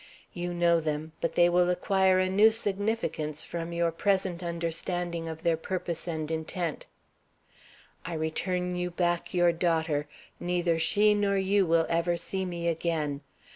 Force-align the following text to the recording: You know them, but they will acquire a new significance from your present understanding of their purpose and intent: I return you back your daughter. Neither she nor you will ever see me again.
You 0.33 0.51
know 0.51 0.79
them, 0.79 1.11
but 1.21 1.33
they 1.35 1.47
will 1.47 1.69
acquire 1.69 2.17
a 2.17 2.27
new 2.27 2.49
significance 2.49 3.43
from 3.43 3.71
your 3.71 3.91
present 3.91 4.41
understanding 4.41 5.29
of 5.29 5.43
their 5.43 5.57
purpose 5.57 6.07
and 6.07 6.31
intent: 6.31 6.87
I 8.03 8.15
return 8.15 8.75
you 8.75 8.89
back 8.89 9.31
your 9.31 9.51
daughter. 9.53 10.07
Neither 10.39 10.79
she 10.79 11.13
nor 11.13 11.37
you 11.37 11.67
will 11.67 11.85
ever 11.87 12.17
see 12.17 12.45
me 12.45 12.67
again. 12.67 13.21